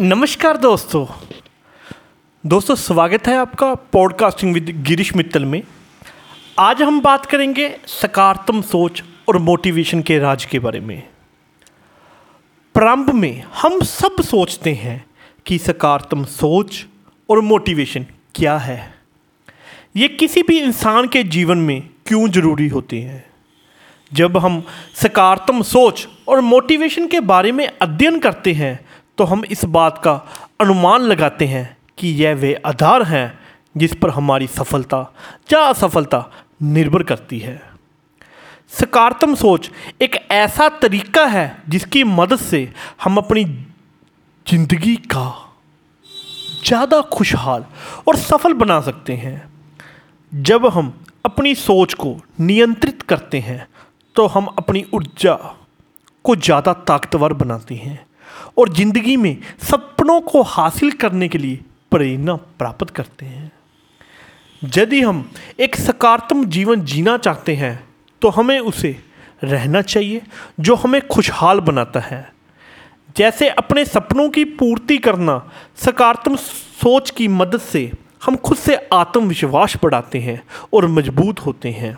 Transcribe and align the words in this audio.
नमस्कार 0.00 0.56
दोस्तों। 0.56 1.06
दोस्तों, 2.46 2.74
स्वागत 2.74 3.26
है 3.26 3.36
आपका 3.36 3.74
पॉडकास्टिंग 3.74 4.54
विद 4.54 4.84
गिरीश 4.88 5.16
मित्तल 5.16 5.44
में। 5.44 5.62
आज 6.58 6.82
हम 6.82 7.00
बात 7.00 7.26
करेंगे 7.26 7.80
सकारात्मक 7.86 8.64
सोच 8.64 9.04
और 9.28 9.38
मोटिवेशन 9.38 10.02
के 10.02 10.18
राज 10.18 10.44
के 10.44 10.58
बारे 10.58 10.80
में। 10.80 11.02
प्रारंभ 12.74 13.10
में 13.10 13.44
हम 13.54 13.80
सब 13.80 14.16
सोचते 14.20 14.72
हैं 14.72 15.06
कि 15.46 15.58
सकारात्मक 15.58 16.28
सोच 16.28 16.86
और 17.30 17.40
मोटिवेशन 17.40 18.06
क्या 18.34 18.58
है। 18.58 18.94
ये 19.96 20.08
किसी 20.08 20.42
भी 20.42 20.60
इंसान 20.60 21.08
के 21.08 21.22
जीवन 21.22 21.58
में 21.58 21.90
क्यों 22.06 22.28
ज़रूरी 22.28 22.68
होते 22.68 23.00
हैं? 23.00 23.30
जब 24.12 24.36
हम 24.36 24.64
सकारात्मक 24.94 25.64
सोच 25.64 26.08
और 26.28 26.40
मोटिवेशन 26.40 27.06
के 27.06 27.20
बारे 27.20 27.52
में 27.52 27.72
अध्ययन 27.82 28.18
करते 28.18 28.52
हैं 28.52 28.87
तो 29.18 29.24
हम 29.24 29.44
इस 29.46 29.64
बात 29.66 29.98
का 29.98 30.12
अनुमान 30.60 31.02
लगाते 31.02 31.46
हैं 31.46 31.76
कि 31.98 32.08
यह 32.14 32.34
वे 32.34 32.54
आधार 32.66 33.02
हैं 33.04 33.38
जिस 33.74 33.94
पर 33.94 34.10
हमारी 34.10 34.46
सफलता, 34.48 35.00
या 35.52 35.60
असफलता 35.60 36.24
निर्भर 36.64 37.02
करती 37.02 37.38
है। 37.38 37.60
सकारात्मक 38.72 39.38
सोच 39.38 39.70
एक 40.02 40.16
ऐसा 40.32 40.68
तरीका 40.78 41.24
है 41.26 41.62
जिसकी 41.68 42.04
मदद 42.06 42.38
से 42.38 42.60
हम 43.04 43.16
अपनी 43.16 43.44
ज़िंदगी 44.46 44.96
का 45.12 45.26
ज़्यादा 46.64 47.00
खुशहाल 47.12 47.64
और 48.08 48.16
सफल 48.18 48.54
बना 48.54 48.80
सकते 48.80 49.12
हैं। 49.16 49.36
जब 50.32 50.66
हम 50.66 50.92
अपनी 51.24 51.54
सोच 51.56 51.94
को 51.94 52.16
नियंत्रित 52.40 53.02
करते 53.02 53.38
हैं 53.40 53.66
तो 54.16 54.26
हम 54.26 54.46
अपनी 54.58 54.84
ऊर्जा 54.94 55.34
को 56.24 56.36
ज़्यादा 56.36 56.72
ताकतवर 56.72 57.32
बनाते 57.34 57.74
हैं। 57.74 57.98
और 58.58 58.72
ज़िंदगी 58.74 59.16
में 59.16 59.36
सपनों 59.62 60.20
को 60.20 60.42
हासिल 60.44 60.92
करने 60.92 61.28
के 61.28 61.38
लिए 61.38 61.60
प्रेरणा 61.92 62.34
प्राप्त 62.58 62.90
करते 62.90 63.26
हैं। 63.26 63.50
यदि 64.62 65.00
हम 65.00 65.30
एक 65.60 65.76
सकारात्मक 65.76 66.46
जीवन 66.46 66.84
जीना 66.84 67.16
चाहते 67.18 67.54
हैं 67.56 67.78
तो 68.22 68.28
हमें 68.28 68.58
उसे 68.60 68.96
रहना 69.44 69.82
चाहिए, 69.82 70.22
जो 70.60 70.74
हमें 70.74 71.06
खुशहाल 71.08 71.60
बनाता 71.60 72.00
है। 72.00 72.32
जैसे 73.16 73.48
अपने 73.50 73.84
सपनों 73.84 74.28
की 74.28 74.44
पूर्ति 74.56 74.98
करना 74.98 75.38
सकारात्मक 75.76 76.38
सोच 76.38 77.10
की 77.10 77.28
मदद 77.28 77.60
से 77.60 77.90
हम 78.24 78.36
खुद 78.36 78.58
से 78.58 78.76
आत्मविश्वास 78.92 79.76
बढ़ाते 79.82 80.18
हैं 80.18 80.42
और 80.72 80.86
मज़बूत 80.88 81.40
होते 81.40 81.70
हैं। 81.70 81.96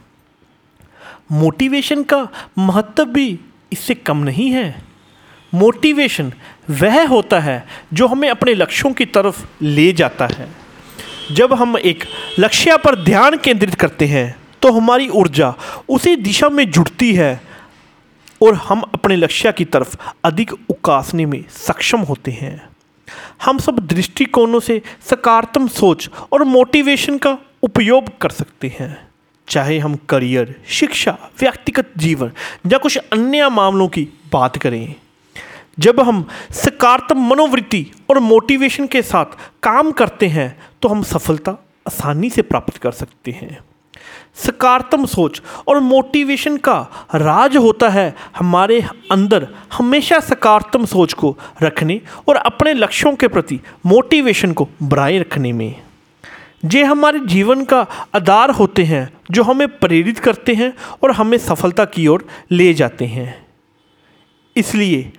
मोटिवेशन 1.33 2.03
का 2.03 2.29
महत्व 2.59 3.05
भी 3.05 3.29
इससे 3.73 3.95
कम 3.95 4.17
नहीं 4.25 4.51
है। 4.51 4.83
मोटिवेशन 5.55 6.33
वह 6.71 7.07
होता 7.07 7.41
है 7.41 7.65
जो 7.93 8.07
हमें 8.07 8.29
अपने 8.31 8.55
लक्ष्यों 8.55 8.93
की 8.93 9.05
तरफ़ 9.07 9.45
ले 9.63 9.93
जाता 9.93 10.27
है। 10.27 10.49
जब 11.33 11.53
हम 11.53 11.77
एक 11.79 12.05
लक्ष्य 12.39 12.77
पर 12.77 13.05
ध्यान 13.05 13.37
केंद्रित 13.37 13.75
करते 13.75 14.07
हैं 14.07 14.35
तो 14.63 14.73
हमारी 14.73 15.09
ऊर्जा 15.09 15.55
उसी 15.89 16.17
दिशा 16.17 16.49
में 16.49 16.71
जुड़ती 16.71 17.13
है 17.15 17.41
और 18.43 18.55
हम 18.55 18.81
अपने 18.81 19.17
लक्ष्य 19.17 19.53
की 19.53 19.65
तरफ़ 19.65 19.97
अधिक 20.25 20.53
उकासने 20.69 21.27
में 21.27 21.45
सक्षम 21.51 22.01
होते 22.01 22.31
हैं। 22.31 22.71
हम 23.43 23.59
सब 23.59 23.79
दृष्टिकोणों 23.87 24.61
से 24.61 24.81
सकारात्मक 25.11 25.71
सोच 25.71 26.09
और 26.33 26.45
मोटिवेशन 26.45 27.19
का 27.19 27.37
उपयोग 27.63 28.19
कर 28.19 28.31
सकते 28.31 28.77
हैं। 28.81 28.97
चाहे 29.49 29.79
हम 29.79 29.95
करियर, 30.09 30.55
शिक्षा, 30.69 31.17
व्यक्तिगत 31.41 31.91
जीवन 31.97 32.33
या 32.67 32.79
कुछ 32.79 32.97
अन्य 32.97 33.49
मामलों 33.49 33.89
की 33.89 34.09
बात 34.33 34.57
करें 34.57 34.95
जब 35.81 36.01
हम 36.01 36.27
सकारात्मक 36.55 37.31
मनोवृत्ति 37.31 37.87
और 38.11 38.19
मोटिवेशन 38.19 38.87
के 38.87 39.03
साथ 39.03 39.37
काम 39.63 39.91
करते 39.91 40.27
हैं 40.27 40.49
तो 40.83 40.89
हम 40.89 41.03
सफलता 41.03 41.53
आसानी 41.87 42.31
से 42.31 42.43
प्राप्त 42.43 42.77
कर 42.77 42.93
सकते 42.93 43.31
हैं। 43.31 43.59
सकारात्मक 44.37 45.09
सोच 45.09 45.41
और 45.69 45.81
मोटिवेशन 45.81 46.57
का 46.57 46.79
राज 47.15 47.57
होता 47.57 47.89
है 47.89 48.15
हमारे 48.37 48.81
अंदर 49.13 49.47
हमेशा 49.73 50.19
सकारात्मक 50.21 50.89
सोच 50.89 51.13
को 51.13 51.37
रखने 51.63 52.01
और 52.29 52.37
अपने 52.37 52.75
लक्ष्यों 52.75 53.15
के 53.15 53.29
प्रति 53.29 53.61
मोटिवेशन 53.87 54.53
को 54.53 54.69
बनाए 54.83 55.19
रखने 55.19 55.53
में। 55.53 55.75
ये 56.65 56.83
हमारे 56.85 57.21
जीवन 57.27 57.65
का 57.65 57.81
आधार 58.15 58.51
होते 58.51 58.85
हैं, 58.85 59.11
जो 59.31 59.43
हमें 59.43 59.69
प्रेरित 59.79 60.19
करते 60.19 60.55
हैं 60.55 60.73
और 61.03 61.11
हमें 61.13 61.39
सफलता 61.39 61.85
की 61.85 62.07
ओर 62.07 62.27
ले 62.51 62.73
जाते 62.75 63.07
हैं। 63.07 63.47
इसलिए 64.57 65.13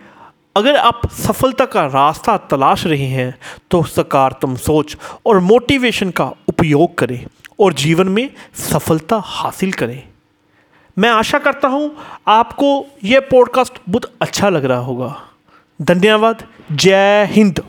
अगर 0.56 0.76
आप 0.76 1.02
सफलता 1.12 1.66
का 1.66 1.86
रास्ता 1.86 2.38
तलाश 2.38 2.86
रहे 2.86 3.06
हैं 3.06 3.34
तो 3.72 3.84
सकारात्मक 3.84 4.58
सोच 4.58 4.98
और 5.26 5.40
मोटिवेशन 5.40 6.10
का 6.10 6.26
उपयोग 6.50 6.98
करें 6.98 7.26
और 7.60 7.74
जीवन 7.74 8.08
में 8.08 8.30
सफलता 8.54 9.22
हासिल 9.26 9.74
करें। 9.74 10.04
मैं 10.98 11.10
आशा 11.10 11.40
करता 11.40 11.68
हूँ 11.68 11.92
आपको 12.28 12.86
यह 13.04 13.20
पॉडकास्ट 13.20 13.80
बहुत 13.90 14.12
अच्छा 14.22 14.50
लग 14.50 14.66
रहा 14.66 14.80
होगा। 14.80 15.16
धन्यवाद। 15.82 16.44
जय 16.72 17.28
हिंद। 17.32 17.64